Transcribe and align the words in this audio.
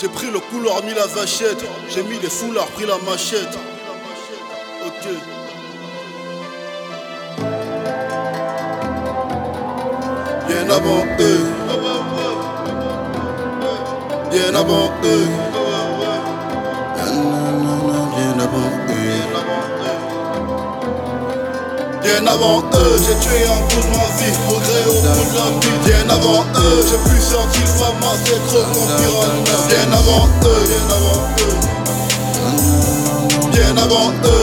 J'ai 0.00 0.08
pris 0.08 0.30
le 0.30 0.38
couloir, 0.38 0.84
mis 0.84 0.94
la 0.94 1.06
vachette. 1.06 1.64
J'ai 1.88 2.04
mis 2.04 2.20
les 2.20 2.30
foulards, 2.30 2.68
pris 2.68 2.86
la 2.86 2.98
machette. 2.98 3.58
Ok. 4.86 5.08
Bien 10.46 10.70
avant 10.70 11.04
eux. 11.18 11.46
Bien 14.30 14.54
avant 14.54 14.92
eux. 15.02 15.26
Bien 18.16 18.38
avant 18.38 18.70
eux. 18.88 18.98
Bien 22.08 22.26
avant 22.26 22.60
eux, 22.60 22.96
j'ai 23.04 23.16
tué 23.20 23.44
un 23.44 23.60
bout 23.68 23.82
de 23.84 23.90
ma 23.92 24.06
vie, 24.16 24.32
progrès 24.46 24.84
au 24.88 24.92
bout 24.94 25.26
de 25.28 25.36
la 25.36 25.48
vie. 25.60 25.76
Bien 25.84 26.06
avant 26.08 26.42
eux, 26.56 26.80
j'ai 26.88 27.00
pu 27.04 27.16
sortir 27.20 27.66
fama, 27.76 28.10
c'est 28.24 28.42
trop 28.46 28.64
conspirant. 28.72 29.32
Bien 29.68 29.88
avant 29.92 30.24
eux, 30.42 30.62
bien 30.70 30.86
avant 30.96 31.20
eux. 31.44 31.56
Bien 33.52 33.72
avant 33.76 34.08
eux, 34.24 34.37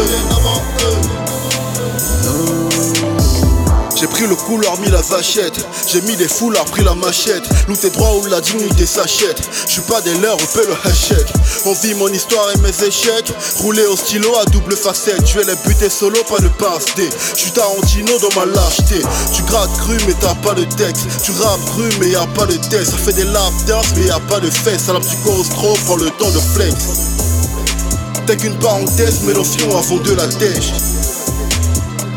pris 4.16 4.28
le 4.28 4.36
couloir, 4.36 4.80
mis 4.80 4.90
la 4.90 5.02
vachette. 5.02 5.60
J'ai 5.88 6.02
mis 6.02 6.16
des 6.16 6.28
foulards, 6.28 6.66
pris 6.66 6.84
la 6.84 6.96
machette. 6.96 7.44
Loup 7.68 7.76
tes 7.76 7.90
droits 7.90 8.16
où 8.16 8.26
la 8.28 8.40
dignité 8.40 8.86
s'achète. 8.86 9.42
J'suis 9.68 9.82
pas 9.82 10.00
des 10.02 10.14
leurs, 10.20 10.38
on 10.38 10.48
fait 10.48 10.66
le 10.66 10.74
hashtag. 10.86 11.26
On 11.66 11.74
vit 11.74 11.94
mon 11.96 12.08
histoire 12.08 12.50
et 12.56 12.58
mes 12.60 12.88
échecs. 12.88 13.34
Rouler 13.58 13.86
au 13.88 13.98
stylo 13.98 14.34
à 14.38 14.46
double 14.46 14.78
facette. 14.78 15.28
Je 15.28 15.40
vais 15.40 15.44
les 15.44 15.56
buter 15.68 15.90
solo, 15.90 16.18
pas 16.30 16.40
de 16.40 16.48
passe 16.48 16.86
D. 16.96 17.10
J'suis 17.36 17.52
Tarantino 17.52 18.18
dans 18.20 18.40
ma 18.40 18.46
lâcheté. 18.46 19.02
Tu 19.34 19.44
grattes 19.44 19.78
cru, 19.80 19.98
mais 20.08 20.14
t'as 20.22 20.36
pas 20.36 20.54
de 20.54 20.64
texte. 20.64 21.08
Tu 21.22 21.32
rappes 21.32 21.66
cru, 21.66 21.90
mais 22.00 22.10
y 22.10 22.16
a 22.16 22.26
pas 22.28 22.46
de 22.46 22.56
test. 22.56 22.92
Ça 22.92 22.98
fait 22.98 23.14
des 23.14 23.26
lap 23.26 23.52
dance, 23.68 23.88
mais 23.98 24.06
y 24.06 24.12
a 24.12 24.20
pas 24.22 24.40
de 24.40 24.50
fesses. 24.50 24.88
Alors 24.88 25.02
tu 25.02 25.18
causes 25.18 25.50
trop, 25.50 25.74
prends 25.86 25.98
le 25.98 26.10
temps 26.12 26.32
de 26.32 26.40
flex. 26.40 26.74
T'es 28.28 28.38
qu'une 28.38 28.58
parenthèse, 28.60 29.20
mais 29.24 29.34
l'option 29.34 29.78
avant 29.78 29.98
de 29.98 30.14
la 30.14 30.28
tèche. 30.28 30.72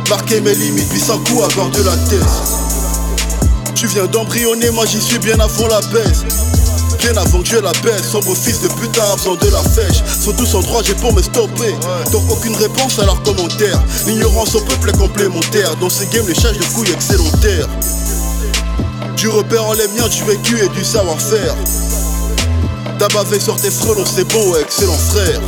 Marquer 0.08 0.40
mes 0.40 0.54
limites, 0.54 0.88
puis 0.88 1.00
sans 1.00 1.18
coup 1.18 1.42
avoir 1.42 1.68
de 1.70 1.82
la 1.82 1.94
tête. 2.08 2.22
Tu 3.74 3.86
viens 3.88 4.06
d'embryonner, 4.06 4.70
moi 4.70 4.86
j'y 4.86 5.02
suis 5.02 5.18
bien 5.18 5.38
avant 5.38 5.68
la 5.68 5.80
baisse. 5.92 6.24
Bien 6.98 7.14
avant 7.16 7.42
que 7.42 7.48
je 7.48 7.56
la 7.56 7.72
baisse, 7.82 8.10
sombre 8.10 8.34
fils 8.34 8.62
de 8.62 8.68
putain, 8.68 9.02
besoin 9.16 9.36
de 9.36 9.50
la 9.50 9.62
fèche. 9.62 10.02
Sont 10.24 10.32
tous 10.32 10.54
en 10.54 10.60
droit, 10.60 10.82
j'ai 10.82 10.94
pour 10.94 11.12
me 11.12 11.20
stopper. 11.20 11.74
Donc 12.10 12.22
aucune 12.30 12.56
réponse 12.56 12.98
à 12.98 13.04
leurs 13.04 13.22
commentaires. 13.22 13.82
L'ignorance 14.06 14.54
au 14.54 14.60
peuple 14.60 14.88
est 14.88 14.98
complémentaire. 14.98 15.76
Dans 15.76 15.90
ces 15.90 16.06
games, 16.06 16.26
les 16.26 16.34
charges 16.34 16.58
de 16.58 16.64
couilles 16.74 16.90
excellentaires. 16.90 17.68
Du 19.16 19.28
repère 19.28 19.64
en 19.66 19.74
les 19.74 19.88
miens, 19.88 20.08
du 20.08 20.24
vécu 20.24 20.58
et 20.64 20.68
du 20.70 20.84
savoir-faire. 20.84 21.54
T'as 22.98 23.08
bavé 23.08 23.38
sur 23.38 23.56
tes 23.56 23.70
frelons, 23.70 24.04
c'est 24.06 24.26
bon, 24.26 24.56
excellent 24.56 24.96
frère. 24.96 25.40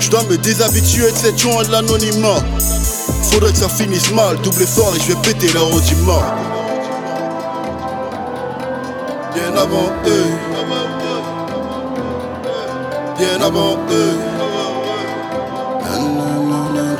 Je 0.00 0.08
dois 0.08 0.22
me 0.24 0.38
déshabituer 0.38 1.10
de 1.10 1.16
cette 1.16 1.38
joie 1.38 1.64
de 1.64 1.72
l'anonymat. 1.72 2.42
Faudrait 3.34 3.50
que 3.50 3.58
ça 3.58 3.68
finisse 3.68 4.12
mal, 4.12 4.36
double 4.42 4.64
fort 4.64 4.94
et 4.94 5.00
je 5.00 5.08
vais 5.08 5.16
péter 5.22 5.52
leur 5.54 5.66
audiment. 5.74 6.22
Bien 9.34 9.56
avant 9.56 9.90
eux. 10.06 10.30
Bien 13.18 13.40
avant 13.44 13.76
eux. 13.90 14.18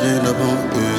Bien 0.02 0.24
avant 0.26 0.56
eux. 0.74 0.94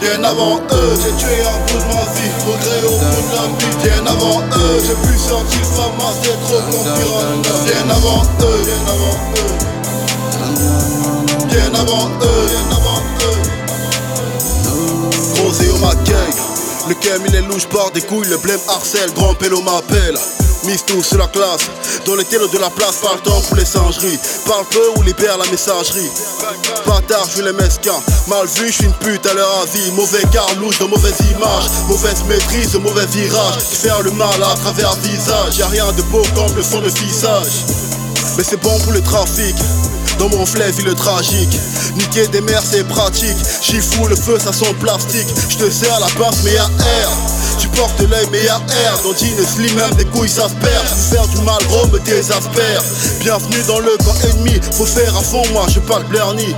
Bien 0.00 0.24
avant 0.24 0.56
eux, 0.56 0.94
j'ai 1.04 1.14
tué 1.22 1.36
un 1.46 1.58
bout 1.66 1.78
de 1.78 1.84
ma 1.86 2.02
vie, 2.16 2.32
progrès 2.40 2.82
au 2.84 2.86
bout 2.98 3.22
de 3.28 3.32
la 3.36 3.44
vie. 3.46 3.74
Bien 3.84 4.02
avant 4.10 4.40
eux, 4.40 4.76
j'ai 4.84 4.98
pu 5.06 5.14
sortir 5.16 5.64
fama, 5.66 6.08
c'est 6.20 6.38
trop 6.46 6.62
conspirant. 6.68 7.26
Bien 7.64 7.86
avant 7.94 8.22
eux, 8.40 8.60
bien 8.64 8.82
avant 8.92 9.14
eux. 9.36 9.50
Bien 11.48 11.70
avant 11.74 12.06
eux, 12.22 12.29
le 16.90 16.94
cam 16.96 17.22
il 17.24 17.34
est 17.36 17.42
louche 17.42 17.66
par 17.66 17.92
des 17.92 18.02
couilles, 18.02 18.26
le 18.26 18.36
blême 18.38 18.58
harcèle, 18.68 19.12
grand 19.14 19.34
pélo 19.34 19.62
m'appelle. 19.62 20.18
Mise 20.64 20.84
tout 20.84 21.02
sur 21.02 21.18
la 21.18 21.28
classe, 21.28 21.70
dans 22.04 22.16
les 22.16 22.24
télos 22.24 22.48
de 22.48 22.58
la 22.58 22.68
place, 22.68 22.96
pas 22.96 23.14
le 23.14 23.20
pour 23.22 23.56
les 23.56 23.64
singeries. 23.64 24.18
Parle 24.44 24.66
peu 24.70 24.82
ou 24.96 25.02
libère 25.02 25.38
la 25.38 25.46
messagerie. 25.50 26.10
Bâtard, 26.84 27.24
je 27.28 27.34
suis 27.34 27.42
les 27.42 27.52
mesquins. 27.52 28.02
Mal 28.26 28.46
vu, 28.46 28.66
je 28.66 28.72
suis 28.72 28.84
une 28.84 28.92
pute 28.94 29.24
à 29.24 29.34
leur 29.34 29.62
avis. 29.62 29.92
Mauvais 29.92 30.22
car 30.32 30.52
louche 30.56 30.80
de 30.80 30.84
mauvaises 30.84 31.20
images. 31.30 31.70
Mauvaise 31.88 32.24
maîtrise 32.28 32.72
de 32.72 32.78
mauvais 32.78 33.06
virages. 33.06 33.62
Faire 33.62 34.02
le 34.02 34.10
mal 34.10 34.42
à 34.42 34.54
travers 34.56 34.94
visage. 34.96 35.58
Y'a 35.58 35.68
rien 35.68 35.90
de 35.92 36.02
beau 36.02 36.22
comme 36.34 36.54
le 36.56 36.62
fond 36.62 36.80
de 36.80 36.90
visage. 36.90 37.64
Mais 38.36 38.44
c'est 38.44 38.60
bon 38.60 38.76
pour 38.80 38.92
le 38.92 39.00
trafic. 39.00 39.54
Dans 40.20 40.28
mon 40.28 40.44
fleuve, 40.44 40.84
le 40.84 40.94
tragique. 40.94 41.58
Niquer 41.96 42.26
des 42.28 42.42
mers, 42.42 42.62
c'est 42.62 42.86
pratique. 42.86 43.38
J'y 43.62 43.80
fous 43.80 44.06
le 44.06 44.14
feu, 44.14 44.38
ça 44.38 44.52
sent 44.52 44.74
plastique. 44.78 45.26
J'te 45.48 45.70
sers 45.70 45.98
la 45.98 46.08
pince, 46.08 46.42
mais 46.44 46.52
y'a 46.52 46.64
air. 46.64 47.08
Tu 47.58 47.68
portes 47.68 47.98
l'œil, 48.00 48.26
mais 48.30 48.44
y'a 48.44 48.60
air. 48.84 48.98
Dans 49.02 49.16
une 49.16 49.46
slim, 49.46 49.74
même 49.76 49.94
des 49.94 50.04
couilles, 50.04 50.28
ça 50.28 50.50
se 50.50 50.54
perd. 50.56 50.84
Faire 51.10 51.26
du 51.28 51.38
mal, 51.38 51.56
gros, 51.68 51.86
me 51.86 51.98
désespère. 52.00 52.82
Bienvenue 53.20 53.62
dans 53.66 53.80
le 53.80 53.96
camp 54.04 54.14
ennemi. 54.28 54.60
Faut 54.72 54.84
faire 54.84 55.16
à 55.16 55.22
fond, 55.22 55.42
moi, 55.54 55.64
je 55.72 55.80
parle 55.80 56.04
blerni. 56.04 56.54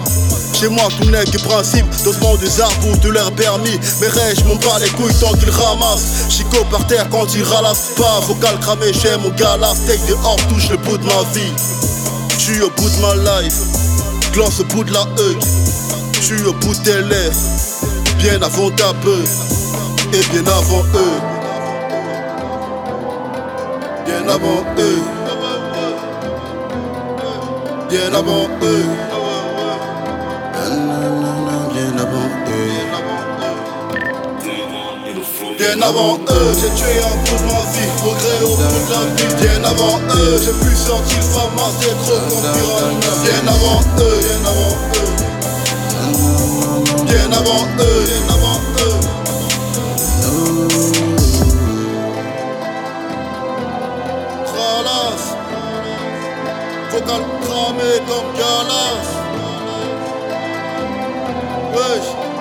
Chez 0.58 0.66
moi, 0.66 0.88
tout 0.98 1.08
n'est 1.08 1.24
que 1.24 1.38
principe. 1.38 1.86
Dosement 2.02 2.34
des 2.38 2.60
arbres 2.60 2.88
ou 2.88 2.96
de 2.96 3.10
l'air 3.10 3.30
permis. 3.30 3.78
Mais 4.00 4.08
rêves, 4.08 4.44
m'en 4.44 4.56
bats 4.56 4.80
les 4.80 4.90
couilles 4.90 5.14
tant 5.20 5.34
qu'ils 5.34 5.50
ramassent. 5.50 6.28
Chico 6.28 6.64
par 6.68 6.84
terre 6.88 7.06
quand 7.12 7.32
il 7.36 7.44
ralasse 7.44 7.92
pas. 7.96 8.18
Vocal 8.26 8.58
cramé, 8.58 8.86
j'aime 8.92 9.20
mon 9.20 9.30
gars. 9.30 9.56
La 9.56 9.72
steak 9.76 10.04
dehors 10.08 10.36
touche 10.48 10.68
le 10.68 10.78
bout 10.78 10.98
de 10.98 11.04
ma 11.04 11.22
vie. 11.32 11.52
Je 12.44 12.54
suis 12.54 12.60
au 12.60 12.70
bout 12.70 12.90
de 12.90 13.00
ma 13.00 13.40
life, 13.40 13.54
glance 14.32 14.58
au 14.58 14.64
bout 14.64 14.82
de 14.82 14.92
la 14.92 15.02
hug. 15.02 15.38
Je 16.14 16.20
suis 16.20 16.42
au 16.42 16.52
bout 16.52 16.74
de 16.74 16.82
tes 16.82 17.00
lèvres, 17.02 17.38
bien 18.18 18.42
avant 18.42 18.68
ta 18.70 18.92
peur 18.94 19.28
et 20.12 20.32
bien 20.32 20.42
avant 20.48 20.82
eux. 20.92 21.20
Bien 24.04 24.28
avant 24.28 24.64
eux. 24.76 25.02
Bien 27.88 28.12
avant 28.12 28.48
eux. 28.60 28.86
Bien 31.72 31.96
avant 31.96 32.26
eux. 32.48 33.11
Bien 35.62 35.78
avant 35.80 36.18
eux, 36.18 36.52
j'ai 36.60 36.70
tué 36.74 36.98
un 36.98 37.16
bout 37.22 37.38
de 37.38 37.44
ma 37.46 37.62
vie, 37.70 37.90
progrès 37.98 38.40
au 38.42 38.56
bout 38.56 38.82
de 38.84 38.90
la 38.90 39.02
vie. 39.14 39.30
Bien 39.40 39.62
avant 39.62 39.98
eux, 40.10 40.34
j'ai 40.44 40.54
pu 40.54 40.74
sortir 40.74 41.22
fama, 41.22 41.66
c'est 41.80 41.96
trop 42.02 42.18
conspirant. 42.28 42.98
Bien 43.22 43.46
avant 43.46 43.80
eux, 44.00 44.18
bien 44.18 44.42
avant 44.50 44.74
eux. 44.98 45.12
Bien 47.04 47.30
avant 47.30 47.64
eux, 47.78 48.00
bien 48.08 48.24
avant 48.34 48.58
eux. 48.80 48.98
Tralas, 54.46 55.24
vocal 56.90 57.22
cramé 57.46 57.92
comme 58.08 58.30
Galas. 58.36 59.06
Wesh. 61.72 62.31